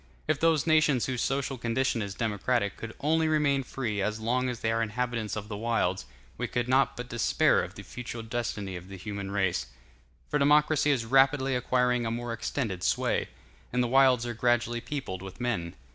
If 0.27 0.39
those 0.39 0.65
nations 0.65 1.05
whose 1.05 1.21
social 1.21 1.59
condition 1.59 2.01
is 2.01 2.15
democratic 2.15 2.75
could 2.75 2.95
only 3.01 3.27
remain 3.27 3.61
free 3.61 4.01
as 4.01 4.19
long 4.19 4.49
as 4.49 4.61
they 4.61 4.71
are 4.71 4.81
inhabitants 4.81 5.35
of 5.35 5.47
the 5.47 5.55
wilds, 5.55 6.07
we 6.39 6.47
could 6.47 6.67
not 6.67 6.97
but 6.97 7.07
despair 7.09 7.61
of 7.63 7.75
the 7.75 7.83
future 7.83 8.23
destiny 8.23 8.75
of 8.75 8.87
the 8.87 8.97
human 8.97 9.29
race; 9.29 9.67
for 10.27 10.39
democracy 10.39 10.89
is 10.89 11.05
rapidly 11.05 11.55
acquiring 11.55 12.07
a 12.07 12.09
more 12.09 12.33
extended 12.33 12.81
sway, 12.81 13.29
and 13.71 13.83
the 13.83 13.87
wilds 13.87 14.25
are 14.25 14.33
gradually 14.33 14.81
peopled 14.81 15.21
with 15.21 15.39
men. 15.39 15.75